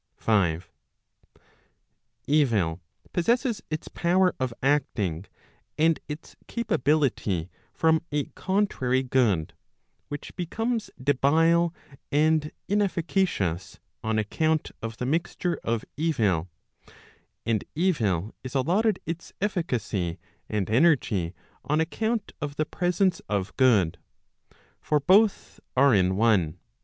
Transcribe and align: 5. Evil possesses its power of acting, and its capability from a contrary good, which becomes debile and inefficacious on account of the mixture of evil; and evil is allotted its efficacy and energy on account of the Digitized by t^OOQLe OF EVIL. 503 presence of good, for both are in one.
5. 0.17 0.67
Evil 2.25 2.81
possesses 3.13 3.61
its 3.69 3.87
power 3.87 4.33
of 4.39 4.51
acting, 4.63 5.25
and 5.77 5.99
its 6.09 6.35
capability 6.47 7.51
from 7.71 8.01
a 8.11 8.23
contrary 8.33 9.03
good, 9.03 9.53
which 10.07 10.35
becomes 10.35 10.89
debile 10.99 11.71
and 12.11 12.51
inefficacious 12.67 13.79
on 14.03 14.17
account 14.17 14.71
of 14.81 14.97
the 14.97 15.05
mixture 15.05 15.59
of 15.63 15.85
evil; 15.97 16.49
and 17.45 17.63
evil 17.75 18.33
is 18.43 18.55
allotted 18.55 18.97
its 19.05 19.33
efficacy 19.39 20.17
and 20.49 20.67
energy 20.71 21.35
on 21.63 21.79
account 21.79 22.33
of 22.41 22.55
the 22.55 22.65
Digitized 22.65 22.69
by 22.71 22.73
t^OOQLe 22.73 22.89
OF 22.89 22.89
EVIL. 22.89 23.21
503 23.21 23.21
presence 23.21 23.21
of 23.49 23.55
good, 23.55 23.97
for 24.81 24.99
both 24.99 25.59
are 25.77 25.93
in 25.93 26.15
one. 26.15 26.57